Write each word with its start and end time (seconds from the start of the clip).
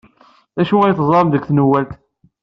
D 0.55 0.57
acu 0.61 0.75
ay 0.81 0.95
teẓramt 0.97 1.33
deg 1.33 1.43
tanwalt? 1.45 1.91